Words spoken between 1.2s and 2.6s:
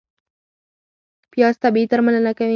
پیاز طبیعي درملنه کوي